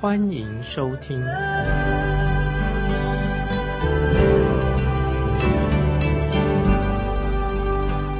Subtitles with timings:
[0.00, 1.20] 欢迎收听。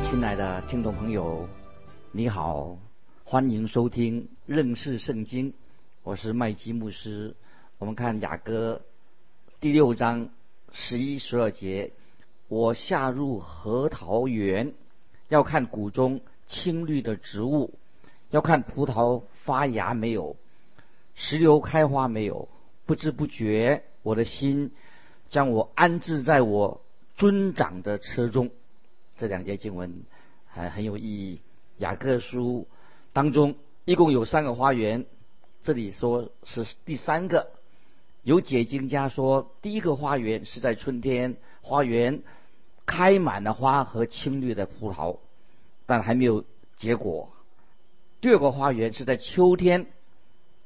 [0.02, 1.48] 亲爱的听众朋友，
[2.12, 2.76] 你好，
[3.24, 5.54] 欢迎收听认识圣经，
[6.02, 7.34] 我是麦基牧师。
[7.78, 8.82] 我们看雅歌
[9.58, 10.28] 第六章
[10.72, 11.92] 十一、十二节。
[12.48, 14.74] 我下入核桃园，
[15.30, 17.72] 要看谷中青绿的植物，
[18.28, 20.36] 要看葡萄发芽没有，
[21.14, 22.48] 石榴开花没有。
[22.86, 24.72] 不知不觉，我的心
[25.28, 26.80] 将我安置在我
[27.16, 28.50] 尊长的车中。
[29.16, 30.02] 这两节经文
[30.46, 31.40] 还很有意义。
[31.78, 32.66] 雅各书
[33.12, 35.06] 当中一共有三个花园，
[35.62, 37.50] 这里说是第三个。
[38.22, 42.22] 有解经家说，第一个花园是在春天，花园。
[42.86, 45.18] 开满了花和青绿的葡萄，
[45.86, 46.44] 但还没有
[46.74, 47.30] 结果。
[48.20, 49.86] 第二个花园是在秋天，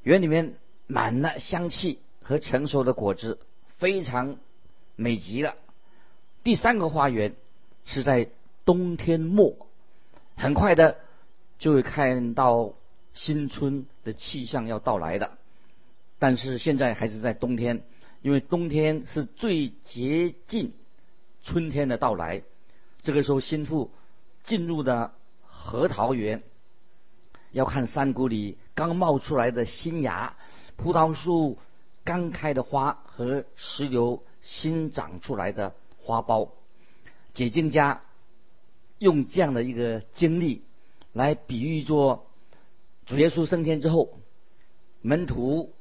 [0.04, 0.54] 园里面
[0.86, 3.40] 满了香气和成熟的果子，
[3.78, 4.36] 非常
[4.94, 5.56] 美极了。
[6.44, 7.34] 第三个花园
[7.84, 8.28] 是在
[8.64, 9.66] 冬天末，
[10.36, 10.98] 很快的
[11.58, 12.74] 就会看到
[13.12, 15.32] 新春的气象要到来的。
[16.18, 17.82] 但是现在还是在冬天，
[18.22, 20.72] 因为冬天是最接近。
[21.46, 22.42] 春天的到来，
[23.02, 23.90] 这个时候新妇
[24.44, 26.42] 进入的核桃园，
[27.52, 30.36] 要看山谷里刚冒出来的新芽，
[30.76, 31.58] 葡萄树
[32.04, 36.50] 刚开的花和石榴新长出来的花苞。
[37.32, 38.02] 解经家
[38.98, 40.62] 用这样的一个经历
[41.12, 42.26] 来比喻作
[43.06, 44.18] 主耶稣升天之后，
[45.00, 45.72] 门徒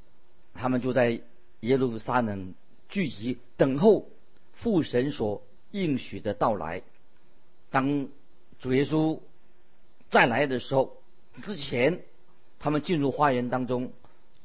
[0.53, 1.21] 他们就在
[1.61, 2.53] 耶路撒冷
[2.89, 4.07] 聚集等候
[4.53, 5.43] 父神所。
[5.71, 6.83] 应许的到来，
[7.71, 8.07] 当
[8.59, 9.19] 主耶稣
[10.11, 10.97] 再来的时候，
[11.33, 12.03] 之前
[12.63, 13.91] 他们进入花园当中，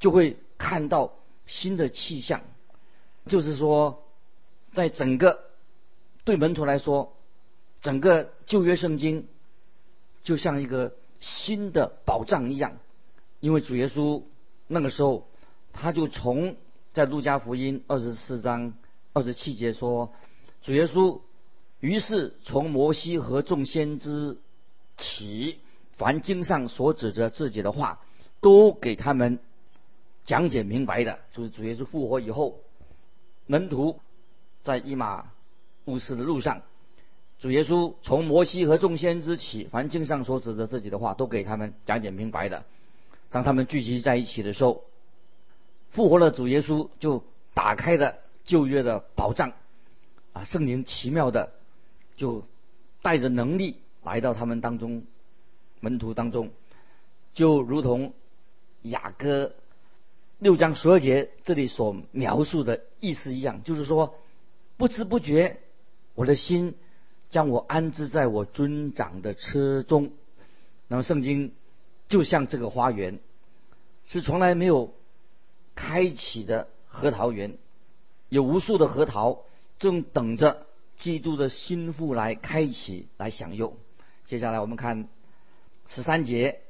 [0.00, 1.12] 就会看到
[1.46, 2.40] 新的气象。
[3.26, 4.02] 就是说，
[4.72, 5.44] 在整个
[6.24, 7.14] 对门徒来说，
[7.80, 9.28] 整个旧约圣经
[10.24, 12.78] 就像一个新的宝藏一样，
[13.38, 14.24] 因为主耶稣
[14.66, 15.28] 那个时候，
[15.72, 16.56] 他就从
[16.92, 18.74] 在路加福音二十四章
[19.12, 20.12] 二十七节说。
[20.60, 21.20] 主耶稣
[21.78, 24.38] 于是从摩西和众先知
[24.96, 25.60] 起，
[25.92, 28.00] 凡经上所指着自己的话，
[28.40, 29.38] 都给他们
[30.24, 31.18] 讲解明白的。
[31.32, 32.58] 就是主耶稣复活以后，
[33.46, 34.00] 门徒
[34.62, 35.30] 在伊马
[35.86, 36.62] 乌斯的路上，
[37.38, 42.64] 主耶稣从摩西和众先知起，凡经上所指的自己的话，都给他们讲解明白的。
[43.30, 44.84] 当他们聚集在一起的时候，
[45.90, 49.52] 复活了主耶稣就打开了旧约的宝藏。
[50.32, 51.52] 啊，圣灵奇妙的
[52.16, 52.44] 就
[53.02, 55.04] 带着能力来到他们当中，
[55.80, 56.50] 门徒当中，
[57.32, 58.12] 就如同
[58.88, 59.54] 雅歌
[60.38, 64.14] 六章十二节这里所描述的意思一样，就是说
[64.76, 65.58] 不知不觉，
[66.14, 66.74] 我的心
[67.30, 70.12] 将我安置在我尊长的车中。
[70.86, 71.52] 那么圣经
[72.08, 73.18] 就像这个花园，
[74.06, 74.94] 是从来没有
[75.74, 77.58] 开启的核桃园，
[78.28, 79.44] 有无数的核桃。
[79.78, 80.66] 正等着
[80.96, 83.76] 基督的心腹来开启来享用。
[84.26, 85.06] 接下来我们看
[85.86, 86.62] 十三节，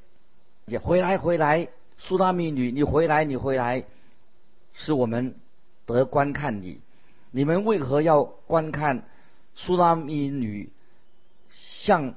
[0.67, 1.69] 也回来回来，
[1.99, 3.85] 苏拉米女，你回来你回来，
[4.73, 5.35] 是我们
[5.85, 6.81] 得观看你。
[7.31, 9.07] 你们为何要观看
[9.55, 10.73] 苏拉米女
[11.51, 12.15] 像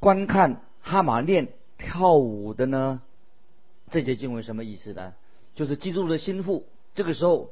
[0.00, 1.48] 观看哈马练
[1.78, 3.00] 跳舞的呢？
[3.90, 5.14] 这节经文什么意思呢？
[5.54, 7.50] 就是基督的心腹这个时候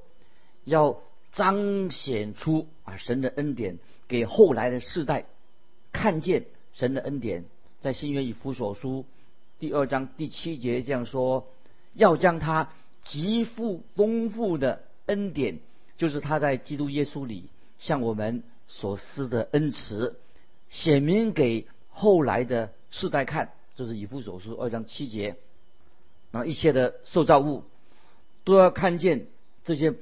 [0.65, 1.01] 要。
[1.35, 5.27] 彰显出啊神的恩典给后来的世代
[5.91, 7.45] 看见神的恩典，
[7.81, 9.05] 在新约以弗所书
[9.59, 11.49] 第二章第七节这样说：
[11.95, 12.71] 要将他
[13.03, 15.61] 极富丰富的恩典，
[15.97, 17.49] 就是他在基督耶稣里
[17.79, 20.19] 向我们所施的恩慈，
[20.69, 23.53] 显明给后来的世代看。
[23.77, 25.37] 这是以弗所书二章七节。
[26.31, 27.65] 那一切的受造物
[28.45, 29.27] 都要看见
[29.65, 29.95] 这些。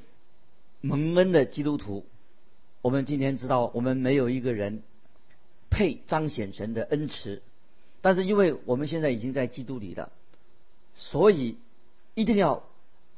[0.84, 2.04] 蒙恩的基督徒，
[2.81, 4.82] 我们今天知道，我们没有一个人
[5.70, 7.40] 配彰显神的恩慈，
[8.02, 10.12] 但是因为我们现在已经在基督里了，
[10.94, 11.56] 所以
[12.14, 12.64] 一定要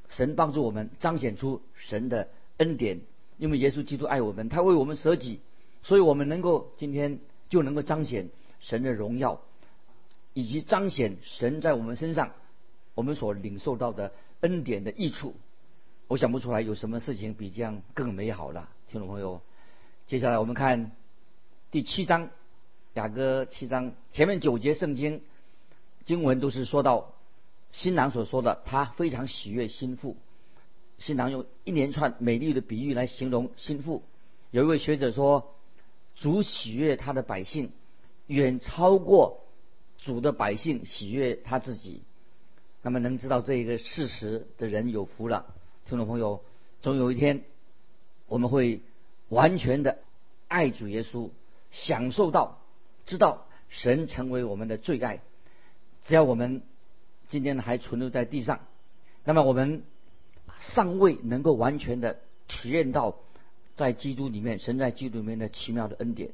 [0.09, 2.29] 神帮助我们彰显出神的
[2.59, 3.01] 恩典，
[3.39, 5.41] 因为耶稣基督爱我们，他为我们舍己，
[5.83, 8.29] 所以我们能够今天就能够彰显
[8.61, 9.41] 神的荣耀，
[10.35, 12.33] 以及彰显神在我们身上
[12.95, 15.35] 我们所领受到的恩典的益处。
[16.07, 19.41] 我想不出来有什么事情比这样更美好了，听众朋友。
[20.07, 20.93] 接下来我们看
[21.71, 22.29] 第七章，
[22.95, 25.21] 雅歌七章前面九节圣经
[26.05, 27.13] 经文都是说到
[27.73, 30.17] 新郎所说的，他非常喜悦心腹。
[30.97, 34.05] 新郎用一连串美丽的比喻来形容心腹。
[34.53, 35.55] 有一位学者说，
[36.15, 37.73] 主喜悦他的百姓，
[38.29, 39.41] 远超过
[39.99, 42.03] 主的百姓喜悦他自己。
[42.81, 45.53] 那么能知道这一个事实的人有福了。
[45.85, 46.45] 听众朋友，
[46.81, 47.43] 总有一天
[48.29, 48.81] 我们会。
[49.31, 49.99] 完全的
[50.49, 51.31] 爱主耶稣，
[51.71, 52.61] 享受到
[53.07, 55.21] 知道神成为我们的最爱。
[56.05, 56.63] 只要我们
[57.29, 58.61] 今天还存留在地上，
[59.25, 59.85] 那么我们
[60.61, 63.17] 尚未能够完全的体验到
[63.75, 66.31] 在基督里面神在基督里面的奇妙的恩典。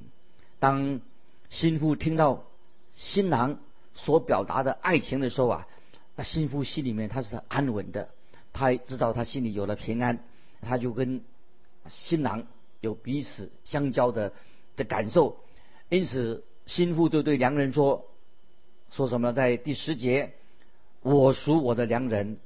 [0.59, 1.01] 当
[1.49, 2.45] 心腹听到
[2.93, 3.61] 新郎
[3.95, 5.69] 所表达的爱情的时候啊，
[6.17, 8.11] 那心腹心里面他是安稳的，
[8.53, 10.25] 他知道他心里有了平安，
[10.61, 11.23] 他就跟
[11.89, 12.47] 新郎。
[12.83, 14.33] 有彼此相交的
[14.75, 15.37] 的感受，
[15.91, 18.07] 因此心腹就对良人说
[18.95, 19.33] ：“说什么？
[19.33, 20.35] 在第十节，
[21.03, 22.37] 我属我的良人，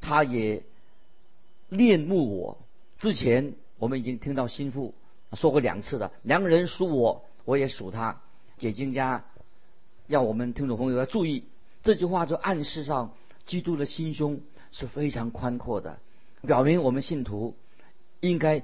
[0.00, 0.62] 他也
[1.68, 2.58] 恋慕我。
[3.00, 4.94] 之前我们已经听到心腹
[5.32, 8.20] 说过两次了，良人属我，我也属他。
[8.58, 9.24] 解经家
[10.06, 11.42] 要我们听众朋友要注意，
[11.82, 13.12] 这句话就暗示上，
[13.44, 14.40] 基督的心胸
[14.70, 15.98] 是非常宽阔的，
[16.42, 17.56] 表明我们信徒
[18.20, 18.62] 应该。”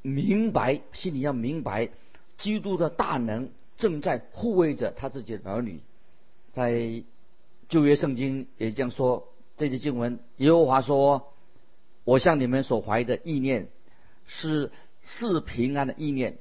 [0.00, 1.90] 明白，心里要明白，
[2.36, 5.80] 基督的大能正在护卫着他自己的儿女。
[6.52, 7.02] 在
[7.68, 11.32] 旧约圣经也这样说，这节经文，耶和华说
[12.04, 13.68] ：“我向你们所怀的意念，
[14.26, 14.70] 是
[15.02, 16.38] 是平安的意念，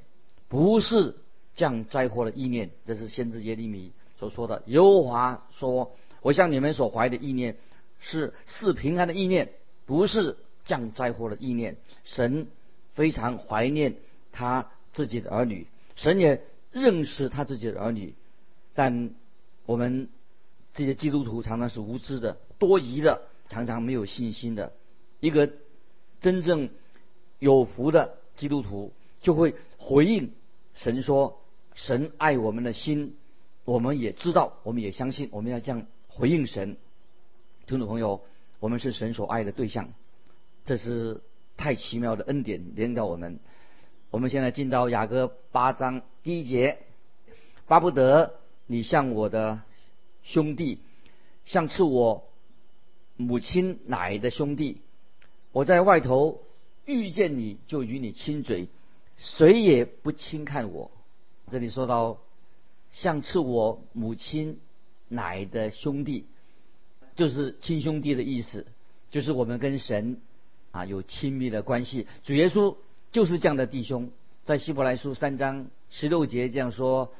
[0.48, 1.16] 不是
[1.56, 4.64] 降灾祸的意念。”这是先知耶利米所说的。
[4.68, 7.56] 耶和华说：“我向你们所怀的意念，
[8.00, 9.52] 是是平安的意念，
[9.86, 12.48] 不是降灾祸的意念。”神。
[12.94, 13.96] 非常怀念
[14.32, 15.66] 他自己的儿女，
[15.96, 16.44] 神也
[16.74, 18.16] 认识他自己的儿女，
[18.74, 19.12] 但
[19.66, 20.10] 我们
[20.74, 24.74] 这些基督徒常常是无知的、多疑的，常常没有信心的。
[25.22, 25.54] 一个
[26.20, 26.70] 真正
[27.40, 28.92] 有福的基督徒
[29.22, 30.34] 就会回应
[30.74, 31.42] 神说
[31.74, 33.16] ：“神爱我们的心，
[33.64, 36.76] 我们也知道，我们也相信，我们要这样回应神。”
[37.66, 38.26] 听众朋友，
[38.60, 39.94] 我们是神所爱的对象，
[40.66, 41.22] 这是。
[41.56, 43.40] 太奇妙的恩典连到我们。
[44.14, 46.78] 我们现在进到雅歌八章第一节，
[47.66, 48.36] 巴不得
[48.68, 49.64] 你像我的
[50.22, 50.78] 兄弟，
[51.46, 52.24] 像吃我
[53.18, 54.82] 母亲奶的兄弟。
[55.52, 56.44] 我在外头
[56.86, 58.68] 遇见你就与你亲嘴，
[59.18, 60.92] 谁也不轻看我。
[61.50, 62.20] 这里说到
[62.92, 64.60] 像吃我母亲
[65.08, 66.28] 奶的兄弟，
[67.16, 68.68] 就是亲兄弟的意思，
[69.10, 70.22] 就是我们跟神。
[70.70, 72.06] 啊，有亲密的关系。
[72.24, 72.78] 主耶稣
[73.14, 74.10] 就是这样的弟兄，
[74.44, 77.14] 在希伯来书三章十六节这样说：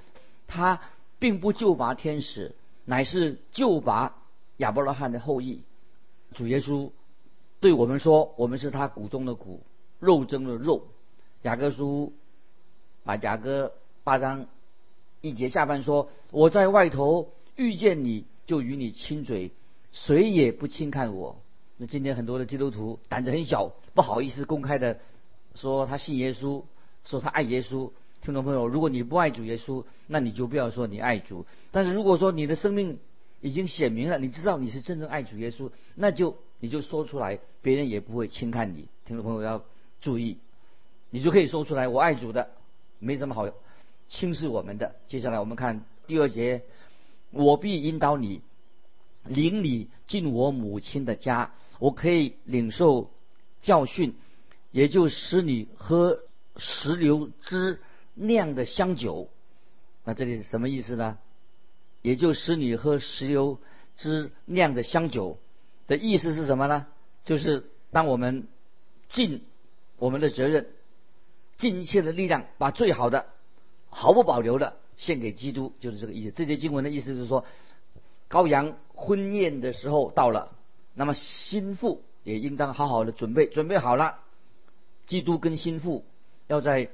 [0.48, 0.82] 他
[1.20, 4.16] 并不救拔天使，乃是救拔
[4.58, 5.62] 亚伯拉罕的后裔。
[6.34, 6.90] 主耶稣
[7.60, 9.62] 对我们说：我们是他骨中的骨，
[10.00, 10.88] 肉中的肉。
[11.44, 12.12] 雅各书
[13.04, 13.74] 马，雅各
[14.04, 14.48] 八章
[15.22, 19.52] 一节下半说：我在外头遇见你就与你亲嘴，
[19.92, 21.38] 谁也不轻看我。
[21.78, 24.98] 那今天很多的基督徒胆子很小，不好意思公开的
[25.56, 26.64] 说他信耶稣，
[27.04, 27.92] 说他爱耶稣。
[28.22, 31.46] 听众朋友，如果你不爱主耶稣，那你就不要说你爱主。
[31.72, 33.00] 但是如果说你的生命
[33.42, 38.88] 已经显明了，你知道你是真正爱主耶稣，那就你就说出来，别人也不会轻看你。
[39.06, 39.64] 听众朋友要
[40.00, 40.38] 注意，
[41.10, 42.52] 你就可以说出来，我爱主的，
[43.00, 43.50] 没什么好
[44.08, 44.96] 轻视我们的。
[45.08, 46.64] 接下来我们看第二节，
[47.32, 48.42] 我必引导你。
[49.26, 53.10] 领你进我母亲的家，我可以领受
[53.62, 54.16] 教训，
[54.74, 56.20] 也就使你喝
[56.58, 57.80] 石榴汁
[58.14, 59.30] 酿的香酒。
[60.04, 61.18] 那这里是什么意思呢？
[62.02, 63.60] 也就使你喝石榴
[63.96, 65.38] 汁酿的香酒
[65.88, 66.88] 的意思是什么呢？
[67.24, 68.50] 就是当我们
[69.08, 69.46] 尽
[69.98, 70.68] 我们的责任，
[71.58, 73.28] 尽一切的力量，把最好的
[73.88, 76.32] 毫不保留的献给基督，就是这个意思。
[76.32, 77.46] 这节经文的意思是说。
[78.30, 80.58] 羔羊婚宴的时候到了，
[80.96, 84.22] 那么心腹也应当好好的准备，准备好了。
[85.06, 86.06] 基督跟心腹
[86.48, 86.90] 要在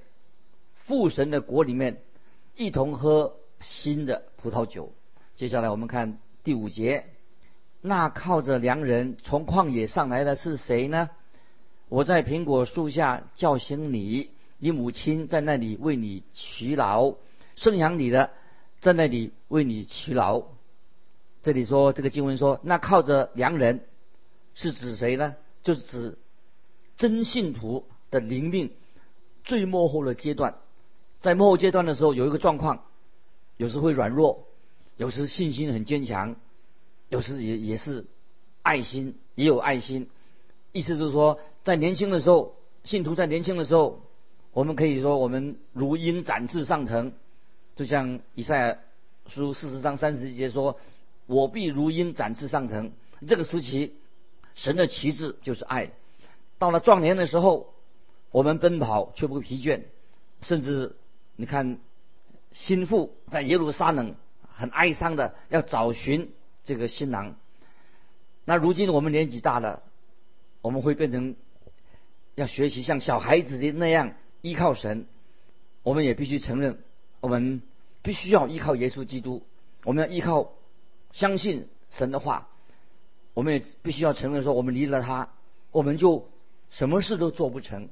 [0.73, 2.01] 父神的国里面
[2.55, 4.93] 一同喝新的葡萄酒。
[5.35, 7.05] 接下来我们看第五节，
[7.81, 11.09] 那靠着良人从旷野上来的是谁呢？
[11.87, 17.15] 我在苹果树下叫醒你，你母亲在那里为你祈劳，
[17.55, 18.31] 生养你的
[18.79, 20.43] 在那里为你祈劳。
[21.41, 23.85] 这里说这个经文说，那靠着良人
[24.55, 25.35] 是指谁呢？
[25.63, 26.17] 就是指
[26.97, 28.71] 真信徒的灵命
[29.43, 30.55] 最幕后的阶段。
[31.21, 32.83] 在幕后阶段的时候，有一个状况，
[33.57, 34.45] 有时会软弱，
[34.97, 36.35] 有时信心很坚强。
[37.09, 38.05] 有时也也是
[38.61, 40.07] 爱心，也有爱心。
[40.71, 44.03] 意思就是说，在年轻的时候，信徒在年轻的时候，
[44.53, 47.11] 我们可以说我们如鹰展翅上腾，
[47.75, 48.77] 就像以赛亚
[49.27, 50.77] 书四十章三十节说
[51.25, 52.91] ：“我必如鹰展翅上腾。”
[53.27, 53.95] 这个时期，
[54.53, 55.89] 神的旗帜就是爱。
[56.59, 57.73] 到了壮年的时候，
[58.31, 59.83] 我们奔跑却不疲倦，
[60.41, 60.95] 甚至
[61.35, 61.79] 你看，
[62.51, 64.15] 心腹在耶路撒冷
[64.53, 66.31] 很哀伤的要找寻。
[66.65, 67.35] 这个新郎，
[68.45, 69.81] 那如今我们年纪大了，
[70.61, 71.35] 我们会变成
[72.35, 75.07] 要学习像小孩子的那样依靠神。
[75.81, 76.83] 我们也必须承认，
[77.21, 77.63] 我们
[78.03, 79.41] 必须要依靠耶稣基督。
[79.83, 80.51] 我们要依靠
[81.11, 82.49] 相信神的话。
[83.33, 85.29] 我们也必须要承认说，我们离了他，
[85.71, 86.29] 我们就
[86.69, 87.89] 什么事都做不成。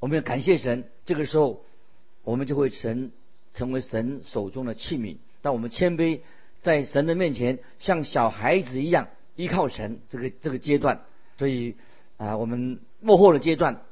[0.00, 1.64] 我们要感谢神，这个时候
[2.24, 3.12] 我们就会成
[3.54, 5.16] 成为神手中的器皿。
[5.42, 6.20] 当我们谦卑。
[6.62, 11.02] 在神的面前，像小孩子一样依靠神，这个这个阶段，
[11.38, 11.76] 所以
[12.16, 13.82] 啊，我们幕后的阶段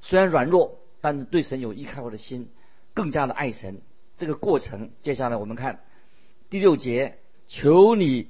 [0.00, 2.48] 虽然软弱，但是对神有依靠的心，
[2.94, 3.82] 更加的爱神。
[4.16, 5.80] 这个过程，接下来我们看
[6.48, 8.28] 第六节，求你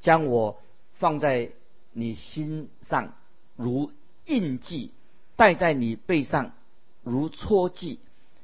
[0.00, 0.60] 将我
[0.92, 1.50] 放在
[1.92, 3.14] 你心上
[3.56, 3.90] 如
[4.26, 4.92] 印记，
[5.34, 6.52] 戴在你背上
[7.10, 7.98] 如戳记，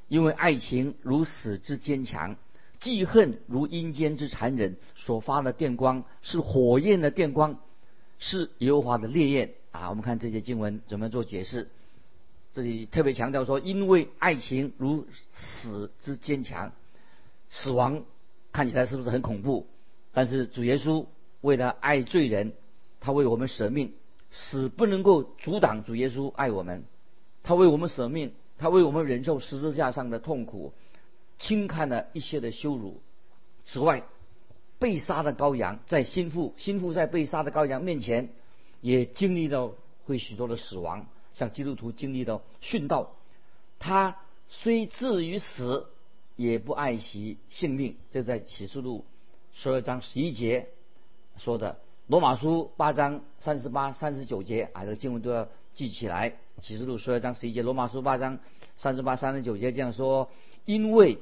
[0.08, 2.36] 因为爱情如死之坚强。
[2.78, 7.58] 记恨如阴间之残忍，所发的电光是火焰的电光，
[8.18, 9.88] 是耶和华的烈焰啊！
[9.88, 11.68] 我们看这些经文怎么做解释？
[12.52, 16.72] 这里特别强调说，因为爱情如死之坚强，
[17.48, 18.02] 死亡
[18.52, 19.66] 看起来是不是很恐怖？
[20.12, 21.06] 但是主耶稣
[21.40, 22.52] 为了爱罪人，
[23.00, 23.94] 他为我们舍命，
[24.30, 26.84] 死不能够阻挡主耶稣爱我们，
[27.42, 30.72] 他为我们舍命，他为我们忍受十字架上的痛苦。
[31.38, 33.02] 轻看了一些的羞辱。
[33.66, 34.04] 此外，
[34.78, 38.30] 被杀的羔羊在心腹，心腹在被杀的羔羊面前，
[38.80, 39.74] 也经历到
[40.06, 43.12] 会许多的死亡，像基督徒经历到殉道。
[43.78, 44.16] 他
[44.48, 45.88] 虽至于死，
[46.36, 47.96] 也不爱惜性命。
[48.10, 49.04] 这在启示录
[49.52, 50.68] 十二章十一节
[51.36, 51.78] 说的。
[52.06, 56.38] 罗马书八章三十八、三十九节啊，这个经文都要记起来。
[56.62, 58.38] 启示录十二章十一节，罗马书八章
[58.76, 60.30] 三十八、三十九节这样说。
[60.64, 61.18] 因为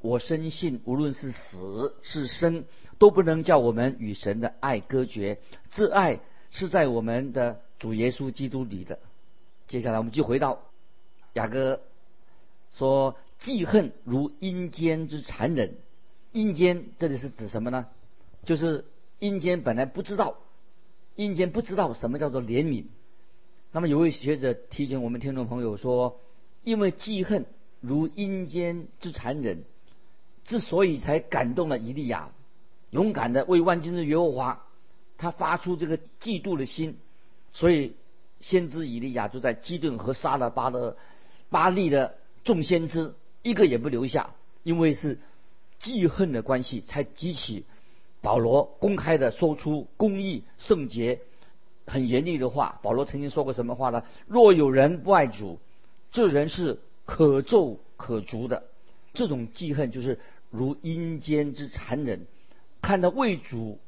[0.00, 2.64] 我深信，无论是死是生，
[2.98, 5.38] 都不能叫我们与神的爱隔绝。
[5.70, 8.98] 这爱是在我们的主耶稣基督里的。
[9.68, 10.60] 接下来，我们就回到
[11.34, 11.80] 雅各
[12.72, 15.76] 说：“记恨如阴间之残忍。”
[16.32, 17.86] 阴间这里是指什么呢？
[18.44, 18.84] 就是
[19.18, 20.36] 阴间本来不知道，
[21.14, 22.84] 阴间不知道什么叫做怜悯。
[23.72, 26.20] 那么有位学者提醒我们听众朋友说
[26.64, 27.46] ：“因为记恨。”
[27.80, 29.62] 如阴间之残忍，
[30.44, 32.32] 之所以才感动了以利亚，
[32.90, 34.66] 勇敢的为万军之耶和华，
[35.16, 36.98] 他发出这个嫉妒的心，
[37.52, 37.94] 所以
[38.40, 40.96] 先知以利亚就在基顿和杀了巴勒
[41.50, 44.34] 巴利的众先知，一个也不留下，
[44.64, 45.20] 因为是
[45.78, 47.64] 记恨的关系，才激起
[48.20, 51.20] 保罗公开的说出公义圣洁
[51.88, 52.78] 很严厉的话。
[52.82, 54.04] 保罗曾经说过什么话呢？
[54.26, 55.58] 若有人不爱主，
[56.12, 56.78] 这人是。
[57.10, 58.64] 可咒可诛的
[59.14, 62.26] 这种记恨，就是如阴间之残忍。
[62.82, 63.78] 看到为主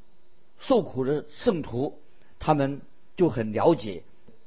[0.58, 2.00] 受苦的圣徒，
[2.38, 2.80] 他们
[3.18, 4.04] 就很了解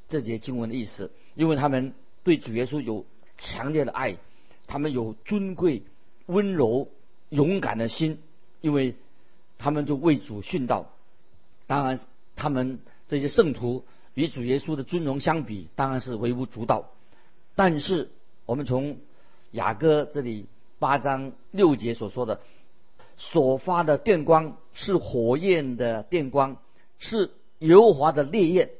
[0.09, 1.93] 这节经文的意思，因为他们
[2.23, 3.05] 对主耶稣有
[3.37, 4.17] 强烈的爱，
[4.65, 5.83] 他们有尊贵、
[6.25, 6.89] 温柔、
[7.29, 8.17] 勇敢的心，
[8.61, 8.95] 因为
[9.59, 10.89] 他们就为主殉道。
[11.67, 11.99] 当然，
[12.35, 12.79] 他们
[13.13, 16.89] 这些圣徒与主耶稣的尊荣相比，当然是微不足道，
[17.55, 18.09] 但是。
[18.45, 18.97] 我们从
[19.51, 22.41] 雅歌这里八章六节所说的
[23.15, 26.57] 所发的电光是火焰的电光，
[26.99, 28.71] 是油滑的烈焰。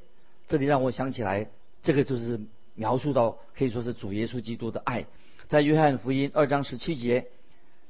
[0.50, 1.50] 这里让我想起来，
[1.82, 2.42] 这个就是
[2.76, 5.06] 描述到可以说是主耶稣基督的爱。
[5.48, 7.28] 在约翰福音二章十七节，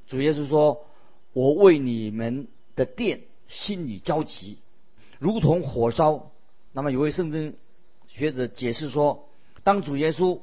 [0.06, 0.86] 主耶稣说
[1.34, 4.60] ：“我为你们的殿心里焦急，
[5.18, 6.30] 如同火烧。”
[6.74, 7.56] 那么有位圣经
[8.08, 9.30] 学者解释说，
[9.63, 10.42] 当主耶稣。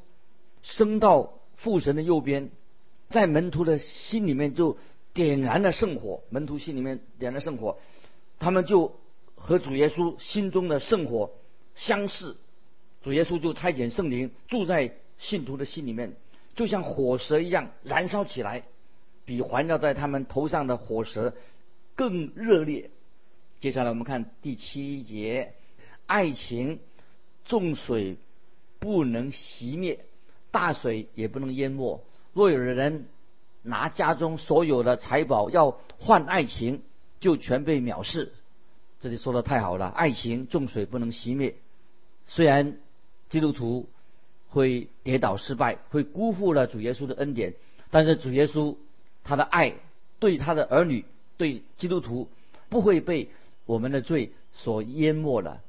[0.62, 2.50] 升到父神的右边，
[3.08, 4.76] 在门徒的心里面就
[5.14, 6.22] 点燃了圣火。
[6.28, 7.78] 门徒心里面点燃圣火，
[8.38, 8.94] 他们就
[9.36, 11.30] 和主耶稣心中的圣火
[11.74, 12.36] 相似，
[13.02, 16.14] 主耶稣就差遣圣灵住在信徒的心里面，
[16.54, 18.64] 就像火蛇一样燃烧起来，
[19.24, 21.34] 比环绕在他们头上的火蛇
[21.96, 22.90] 更热烈。
[23.60, 25.54] 接下来我们看第七节，
[26.10, 26.80] 爱情
[27.44, 28.16] 重水
[28.80, 30.04] 不能熄灭，
[30.50, 32.04] 大水也不能淹没。
[32.32, 33.06] 若有的人
[33.62, 36.82] 拿家中所有的财宝要换爱情，
[37.20, 38.32] 就全被藐视。
[38.98, 41.54] 这里说的太好了，爱情重水不能熄灭。
[42.26, 42.78] 虽然
[43.28, 43.88] 基督徒
[44.48, 47.54] 会跌倒失败，会辜负了主耶稣的恩典，
[47.92, 48.74] 但是主耶稣
[49.22, 49.74] 他的爱
[50.18, 51.04] 对他的儿女，
[51.36, 52.28] 对基督徒
[52.68, 53.30] 不会被
[53.64, 55.62] 我们的罪所淹没了。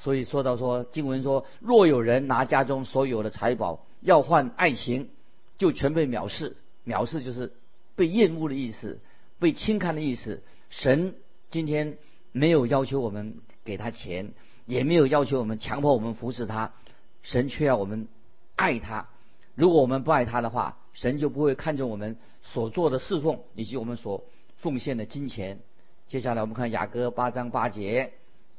[0.00, 5.10] 所以说到说经文说，若有人拿家中所有的财宝要换爱情，
[5.58, 6.56] 就全被藐视。
[6.86, 7.52] 藐视就是
[7.96, 9.00] 被厌恶的意思，
[9.40, 10.42] 被轻看的意思。
[10.70, 11.16] 神
[11.50, 11.98] 今天
[12.30, 14.32] 没有要求我们给他钱，
[14.66, 16.72] 也没有要求我们强迫我们服侍他，
[17.22, 18.06] 神却要我们
[18.54, 19.08] 爱他。
[19.56, 24.24] 如果我们不爱他的话，神就不会看重我们所做的侍奉以及我们所
[24.58, 25.58] 奉献的金钱。
[26.06, 28.12] 接下来我们看雅歌八章八节，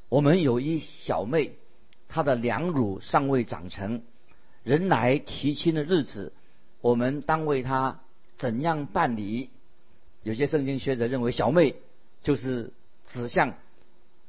[0.10, 1.54] 我们有一小妹，
[2.08, 4.02] 她的两乳尚未长成，
[4.64, 6.34] 人来提亲的日子，
[6.82, 8.00] 我们当为她。
[8.38, 9.50] 怎样办理？
[10.24, 11.76] 有些圣经学者认为，小妹
[12.24, 12.72] 就是
[13.08, 13.56] 指向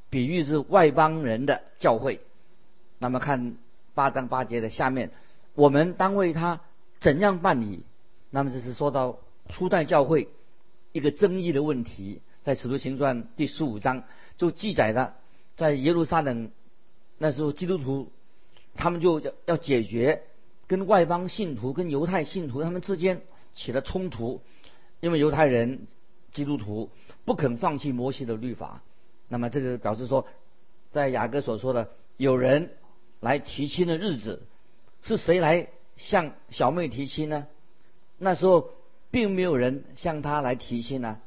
[0.09, 2.19] 比喻是外邦人的教会。
[2.99, 3.55] 那么看
[3.95, 5.13] 八章八节的下面，
[5.55, 6.61] 我们当为他
[6.99, 7.85] 怎样办理？
[8.31, 10.27] 那么这是说到初代教会
[10.91, 14.03] 一个争议的问题，在使徒行传第十五章
[14.37, 15.15] 就记载了，
[15.61, 16.51] 在耶路撒冷
[17.19, 18.11] 那时候基督徒
[18.77, 20.23] 他们就要要解决
[20.67, 23.21] 跟外邦信徒跟犹太信徒他们之间。
[23.53, 24.41] 起了冲突，
[25.01, 25.89] 因为犹太人、
[26.33, 26.89] 基督徒
[27.25, 28.81] 不肯放弃摩西的律法，
[29.29, 30.25] 那么这个表示说，
[30.93, 32.71] 在雅各所说的有人
[33.19, 34.45] 来提亲的日子，
[35.03, 37.49] 是谁来向小妹提亲呢？
[38.19, 38.71] 那时候
[39.11, 41.19] 并没有人向他来提亲呢。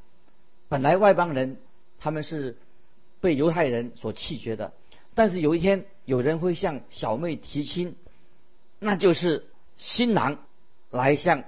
[0.69, 1.57] 本来外邦人
[1.99, 2.55] 他们是
[3.23, 4.73] 被犹太人所弃绝的，
[5.15, 7.95] 但是有一天有人会向小妹提亲，
[8.79, 9.45] 那就是
[9.77, 10.39] 新郎
[10.91, 11.45] 来向。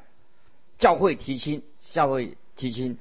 [0.77, 2.97] 教会提亲，教会提亲，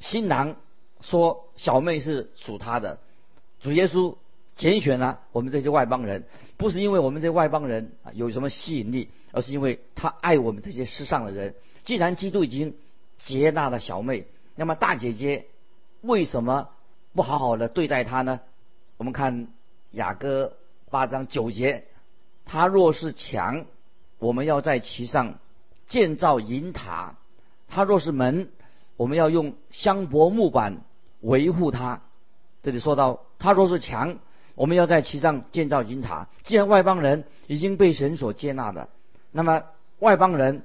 [0.00, 0.56] 新郎
[1.00, 2.98] 说小妹是属他的。
[3.60, 4.16] 主耶稣
[4.56, 6.24] 拣选了我们这些外邦人，
[6.56, 11.54] 不是因为我们这些外邦人啊有什么吸引力，而是因为他爱我们这些世上的人。
[11.84, 12.76] 既然基督已经
[13.18, 14.26] 接纳了小妹，
[14.56, 15.46] 那么大姐姐
[16.00, 16.70] 为什么
[17.18, 18.38] 不好好的对待他呢？
[18.96, 19.48] 我们看
[19.90, 20.52] 雅歌
[20.88, 21.84] 八章九节，
[22.44, 23.66] 他若是墙，
[24.20, 25.34] 我们要在其上。
[25.88, 27.16] 建造银塔，
[27.66, 28.50] 他若是门，
[28.96, 30.82] 我们要用香柏木板
[31.20, 32.02] 维护它。
[32.62, 34.18] 这里说到，他若是墙，
[34.54, 36.28] 我们要在其上建造银塔。
[36.44, 38.90] 既然外邦人已经被神所接纳的，
[39.32, 39.64] 那么
[39.98, 40.62] 外邦人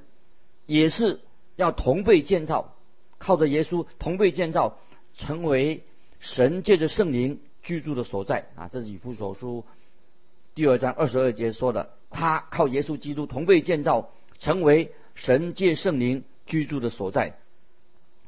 [0.68, 1.20] 也是
[1.56, 2.76] 要同被建造，
[3.18, 4.78] 靠着耶稣同被建造，
[5.16, 5.84] 成为
[6.24, 8.70] 神借着圣灵居住的所在啊！
[8.72, 9.66] 这是以弗所书
[10.56, 14.10] 第二章二十二节说的，他靠耶稣基督同被建造，
[14.40, 14.92] 成为。
[15.16, 17.38] 神借圣灵居住的所在，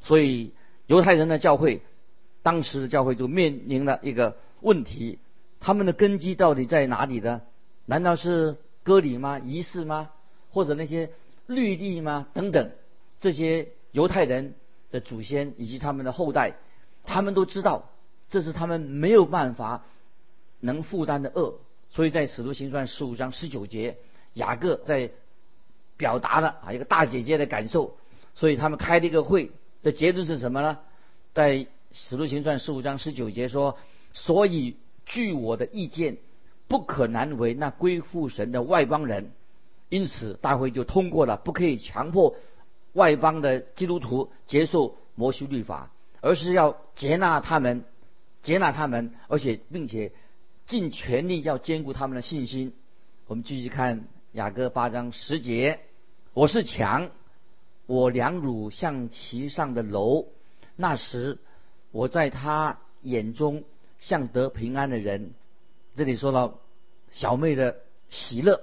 [0.03, 0.53] 所以
[0.86, 1.81] 犹太人的教会，
[2.43, 5.17] 当时的教会就面临了一个问题：
[5.60, 7.41] 他们的根基到底在哪里呢？
[7.88, 9.39] 难道是割礼吗？
[9.39, 10.12] 仪式吗？
[10.51, 11.10] 或者那些
[11.47, 12.27] 律例吗？
[12.36, 12.69] 等等，
[13.19, 14.53] 这些犹太人
[14.91, 16.53] 的祖先以及他们的后代，
[17.06, 17.89] 他们都知道
[18.30, 19.86] 这是他们没有办法
[20.60, 21.60] 能负担的恶。
[21.89, 23.98] 所以在使徒行传十五章十九节，
[24.34, 25.12] 雅各在。
[25.98, 27.96] 表达了啊一个大姐姐的感受，
[28.34, 30.80] 所以他们开了一个会的结论是什么呢？
[31.34, 33.78] 在使徒行传十五章十九节说，
[34.12, 36.18] 所以据我的意见，
[36.68, 39.32] 不可难为那归附神的外邦人，
[39.88, 42.36] 因此大会就通过了，不可以强迫
[42.91, 45.94] 外邦的基督徒接受摩西律法，
[46.25, 47.83] 而是要接纳他们，
[48.41, 50.11] 接纳他们，而且并且
[50.65, 52.73] 尽全力要兼顾他们的信心。
[53.27, 54.07] 我们继续看。
[54.31, 55.81] 雅各八章十节，
[56.33, 57.11] 我是强，
[57.85, 60.25] 我两乳像其上的楼。
[60.75, 61.38] 那时，
[61.91, 63.63] 我在他眼中
[63.99, 65.31] 像得平安的人。
[65.93, 66.59] 这里说到
[67.11, 67.77] 小妹的
[68.09, 68.61] 喜乐。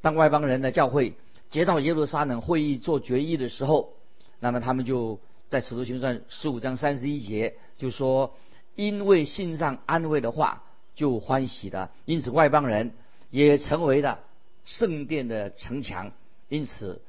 [0.00, 1.16] 当外邦人的教会
[1.50, 3.94] 接到耶路撒冷会议做决议的时候，
[4.38, 8.34] 那么他们就在使徒行传十五章三十一节就说：
[8.74, 11.90] 因为信上安慰的话，就欢喜的。
[12.04, 12.92] 因此外邦人
[13.30, 14.20] 也成为了。
[14.66, 16.12] 圣殿的城墙，
[16.48, 17.02] 因此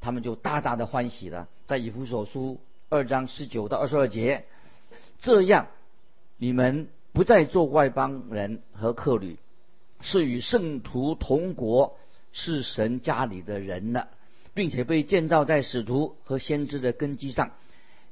[0.00, 1.46] 他们就大大的欢喜了。
[1.66, 4.46] 在以弗所书二章十九到二十二节，
[5.18, 5.66] 这样
[6.38, 9.36] 你们不再做外邦人和客旅，
[10.00, 11.98] 是与圣徒同国，
[12.32, 14.08] 是神家里的人了，
[14.54, 17.50] 并且被建造在使徒和先知的根基上，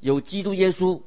[0.00, 1.02] 有基督耶稣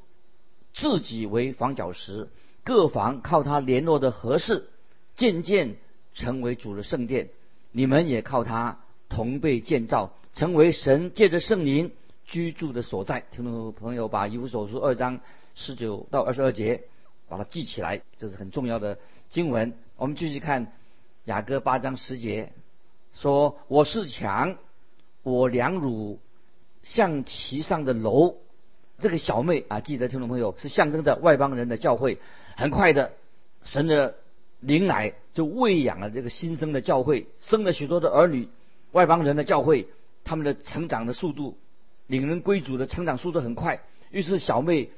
[0.72, 2.30] 自己为房角石，
[2.62, 4.68] 各房靠他联络的合适，
[5.16, 5.76] 渐渐
[6.14, 7.30] 成为主的圣殿。
[7.72, 11.90] 你们也靠他同被建造，成为神借着圣灵
[12.24, 13.24] 居住的所在。
[13.32, 15.20] 听众朋友，把以弗所书二章
[15.56, 16.84] 十九到二十二节
[17.28, 19.76] 把它记起来，这是很重要的经文。
[19.96, 20.72] 我们继续看
[21.24, 22.52] 雅各八章十节，
[23.12, 24.56] 说：“我是墙，
[25.24, 26.20] 我两乳
[26.84, 28.36] 像其上的楼。”
[29.00, 32.18] 这个小妹啊，记得听众朋友是象征着外邦人的教会。
[32.56, 33.12] 很快的，
[33.64, 34.14] 神的
[34.60, 38.48] 灵来就喂养了这个新生的教会，生了许多的儿女。
[38.92, 39.88] 外邦人的教会，
[40.22, 41.58] 他们的成长的速度，
[42.06, 43.80] 领人归主的成长速度很快。
[44.10, 44.90] 于是小妹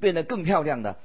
[0.00, 0.96] 变得更漂亮的，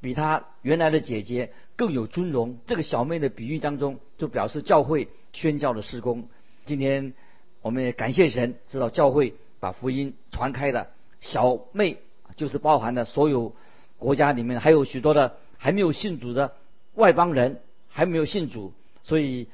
[0.00, 2.56] 比她原来的姐姐更有尊荣。
[2.66, 6.28] 这个小妹的比喻当中，就表示教会宣教的施工。
[6.64, 7.12] 今天
[7.60, 10.88] 我们也感谢神，知道教会把福音传开了。
[11.22, 11.98] 小妹
[12.36, 13.54] 就是包含了所有
[13.96, 16.52] 国家里面还有许多的还没有信主的
[16.94, 19.48] 外邦人还没有信主，所以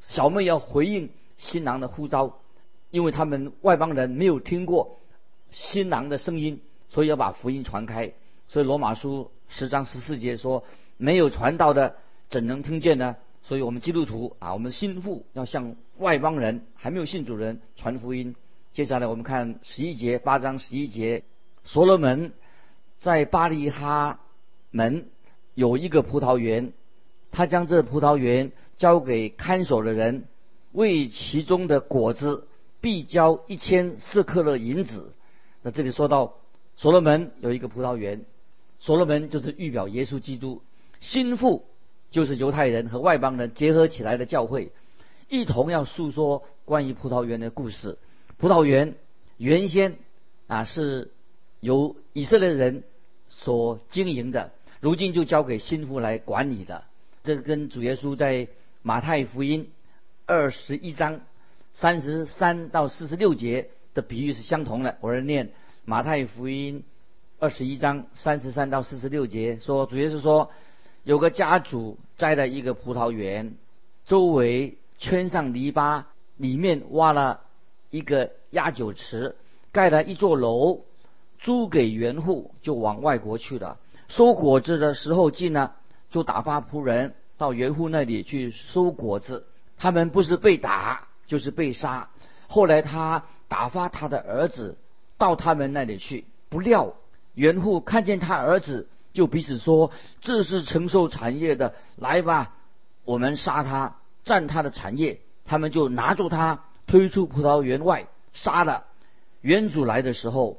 [0.00, 2.38] 小妹要回应新郎的呼召，
[2.90, 4.98] 因为他们外邦人没有听过
[5.50, 8.12] 新郎的声音，所以要把福音传开。
[8.48, 10.64] 所以罗马书十章十四节说
[10.96, 11.96] ：“没有传道的
[12.30, 18.34] 怎能听见呢？”所以我们基督徒啊，我们心腹要向外邦人还没有信主人传福音。
[18.78, 21.24] 接下来我们看十一节八章十一节，
[21.64, 22.32] 所罗门
[23.00, 24.20] 在巴利哈
[24.70, 25.08] 门
[25.54, 26.72] 有一个葡萄园，
[27.32, 30.28] 他将这葡萄园交给看守的人，
[30.70, 32.46] 为其中的果子
[32.80, 35.12] 必交一千四克勒银子。
[35.62, 36.34] 那这里说到
[36.76, 38.24] 所罗门有一个葡萄园，
[38.78, 40.62] 所罗门就是预表耶稣基督，
[41.00, 41.64] 心腹
[42.12, 44.70] 就是犹太人和外邦人结合起来的教会，
[45.28, 47.98] 一同要诉说关于葡萄园的故事。
[48.38, 48.94] 葡萄园
[49.36, 49.96] 原先
[50.46, 51.10] 啊是
[51.58, 52.84] 由以色列人
[53.28, 56.84] 所经营的，如今就交给新妇来管理的。
[57.24, 58.46] 这跟主耶稣在
[58.82, 59.68] 马太福音
[60.24, 61.20] 二十一章
[61.74, 64.98] 三十三到四十六节的比喻是相同的。
[65.00, 65.50] 我来念
[65.84, 66.84] 马太福音
[67.40, 70.52] 二十一章三十三到四十六节，说主耶稣说，
[71.02, 73.56] 有个家主栽了一个葡萄园，
[74.06, 76.04] 周围圈上篱笆，
[76.36, 77.40] 里面挖了。
[77.90, 79.36] 一个压酒池，
[79.72, 80.80] 盖了一座楼，
[81.38, 83.78] 租给园户，就往外国去了。
[84.08, 85.72] 收果子的时候近呢，
[86.10, 89.46] 就打发仆人到园户那里去收果子。
[89.76, 92.08] 他们不是被打，就是被杀。
[92.46, 94.76] 后来他打发他的儿子
[95.16, 96.94] 到他们那里去，不料
[97.34, 102.54] 园户看见他儿子，就彼此说：“这是承受产业的，来吧，
[103.04, 106.64] 我们杀他，占他的产业。”他们就拿住他。
[106.88, 108.86] 推出葡萄园外，杀了
[109.42, 110.58] 园主来的时候，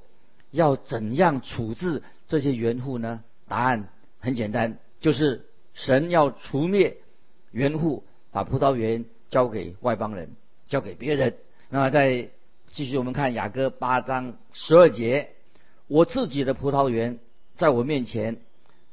[0.52, 3.24] 要怎样处置这些园户呢？
[3.48, 3.89] 答案
[4.20, 6.98] 很简单，就是神要除灭
[7.52, 10.36] 园户，把葡萄园交给外邦人，
[10.68, 11.36] 交给别人。
[11.70, 12.30] 那再
[12.70, 15.32] 继续，我们看雅歌八章十二节：
[15.88, 17.18] 我自己的葡萄园
[17.56, 18.38] 在我面前，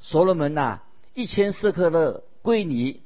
[0.01, 0.81] 所罗门呐，
[1.13, 3.03] 一千四克勒归你，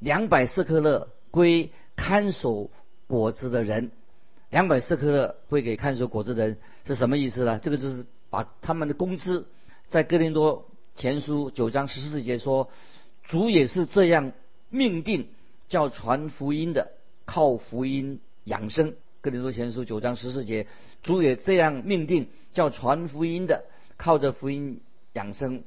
[0.00, 2.72] 两百四克勒归看守。
[3.08, 3.90] 果子的人，
[4.50, 7.58] 两百四克勒会给看守果子的人是什么意思呢？
[7.58, 9.46] 这个就是把他们的工资，
[9.88, 12.68] 在哥林多前书九章十四节说，
[13.24, 14.32] 主也是这样
[14.68, 15.28] 命定，
[15.68, 16.92] 叫传福音的
[17.24, 18.94] 靠福音养生。
[19.22, 20.66] 哥林多前书九章十四节，
[21.02, 23.64] 主也这样命定，叫传福音的
[23.96, 24.80] 靠着福音
[25.14, 25.64] 养生。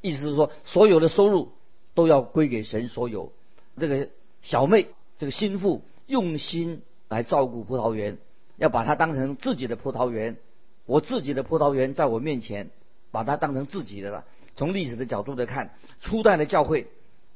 [0.00, 1.52] 意思是说，所有的收入
[1.94, 3.32] 都要归给神所有。
[3.78, 4.08] 这个
[4.42, 5.82] 小妹，这个心腹。
[6.10, 8.18] 用心来照顾葡萄园，
[8.56, 10.36] 要把它当成自己的葡萄园。
[10.84, 12.70] 我自己的葡萄园在我面前，
[13.12, 14.24] 把它当成自己的了。
[14.56, 16.88] 从历史的角度来看，初代的教会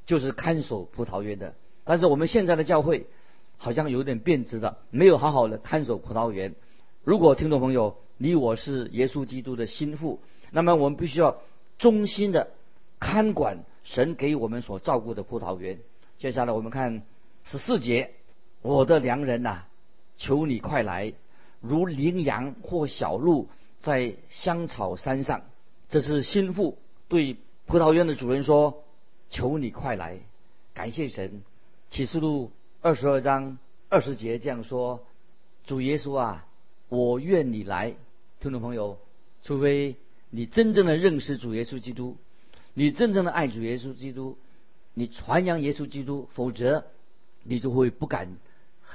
[0.06, 1.54] 就是看守葡萄园的。
[1.84, 3.06] 但是我们现在的教会
[3.58, 6.56] 好像有点变质了，没有好好的看守葡萄园。
[7.04, 10.18] 如果听众朋友你我是耶稣基督的心腹，
[10.50, 11.40] 那么我们必须要
[11.78, 12.48] 忠心的
[12.98, 15.78] 看管神给我们所照顾的葡萄园。
[16.18, 17.02] 接下来我们看
[17.44, 18.10] 十四节。
[18.64, 19.64] 我的良人呐，
[20.16, 21.12] 求你快来，
[21.60, 25.42] 如羚羊或小鹿在香草山上。
[25.90, 28.82] 这是心腹对葡萄园的主人说
[29.28, 30.18] ：“求你快来，
[30.72, 31.42] 感谢神。”
[31.90, 33.58] 启示录二十二章
[33.90, 35.04] 二十节这样说
[35.66, 36.46] ：“主耶稣啊，
[36.88, 37.94] 我愿你来。”
[38.40, 38.98] 听众朋友，
[39.42, 39.96] 除非
[40.30, 42.16] 你真正的认识主耶稣基督，
[42.72, 44.38] 你真正的爱主耶稣基督，
[44.94, 46.86] 你传扬耶稣基督，否则
[47.42, 48.38] 你就会不敢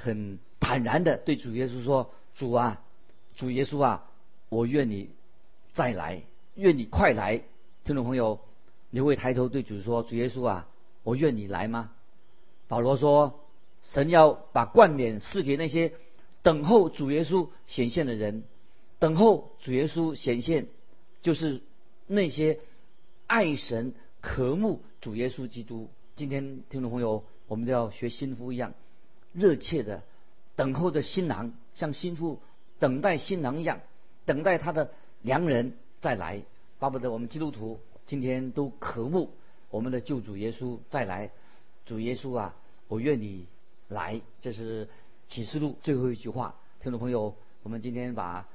[0.02, 2.82] 很坦然的对主耶稣说：“主啊，
[3.36, 4.08] 主耶稣啊，
[4.48, 5.10] 我愿你
[5.72, 6.22] 再来，
[6.54, 7.42] 愿你快来。”
[7.84, 8.40] 听众朋友，
[8.90, 10.68] 你会抬头对主说：“主耶稣啊，
[11.02, 11.92] 我愿你来吗？”
[12.68, 13.40] 保罗说
[13.82, 15.92] ：“神要把冠冕赐给那些
[16.42, 18.44] 等候主耶稣显现的人，
[18.98, 20.66] 等候主耶稣显现，
[21.22, 21.62] 就是
[22.06, 22.58] 那些。”
[23.30, 25.88] 爱神、渴慕主耶稣基督。
[26.16, 28.74] 今天听众朋友，我们都要学新妇一样，
[29.32, 30.02] 热切的
[30.56, 32.40] 等候着新郎，像新妇
[32.78, 33.80] 等待新郎一样，
[34.24, 36.42] 等待他的良人再来。
[36.78, 39.30] 巴不得我们基督徒今天都渴慕
[39.70, 41.30] 我们的救主耶稣再来。
[41.86, 42.54] 主耶稣啊，
[42.88, 43.46] 我愿你
[43.88, 44.20] 来。
[44.40, 44.88] 这是
[45.28, 46.54] 启示录最后一句话。
[46.80, 48.48] 听众朋友，我们今天把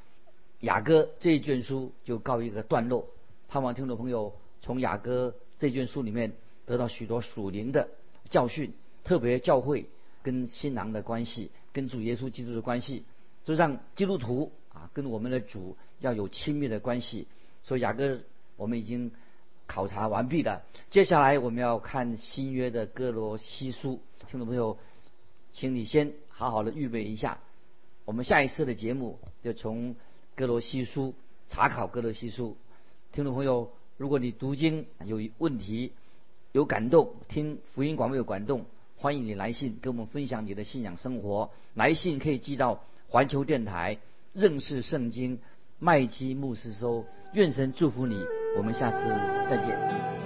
[0.62, 3.08] 雅歌这一卷书就告一个段落。
[3.48, 4.34] 盼望听众朋友。
[4.62, 6.34] 从雅歌这卷书里面
[6.66, 7.88] 得到许多属灵的
[8.32, 9.86] 教训，特别教会
[10.26, 13.04] 跟新郎的关系，跟主耶稣基督的关系，
[13.44, 17.28] 就让基督徒啊跟我们的主要有亲密的关系。
[17.62, 18.22] 所以雅各
[18.58, 19.12] 我们已经
[19.68, 24.00] 考察完毕了，接下来我们要看新约的哥罗西书。
[24.28, 24.80] 听众朋友，
[25.52, 27.38] 请你先好好的预备一下，
[28.06, 29.96] 我们下一次的节目就从
[30.36, 31.14] 哥罗西书
[31.48, 32.58] 查考哥罗西书。
[33.12, 33.72] 听众朋友。
[33.98, 35.94] 如果你读经有问题、
[36.52, 38.66] 有感动，听福音广播有感动，
[39.06, 41.52] 欢迎你来信跟我们分享你的信仰生活。
[41.76, 44.00] 来信可以寄到环球电台
[44.34, 45.38] 认识圣经
[45.78, 47.06] 麦基牧师收。
[47.36, 48.20] 愿神祝福你，
[48.58, 48.98] 我们下次
[49.48, 50.25] 再见。